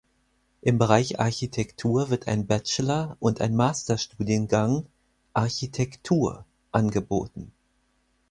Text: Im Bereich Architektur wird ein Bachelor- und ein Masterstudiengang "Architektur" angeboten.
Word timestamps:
Im 0.63 0.79
Bereich 0.79 1.19
Architektur 1.19 2.09
wird 2.09 2.27
ein 2.27 2.47
Bachelor- 2.47 3.17
und 3.19 3.39
ein 3.39 3.55
Masterstudiengang 3.55 4.87
"Architektur" 5.33 6.43
angeboten. 6.71 7.51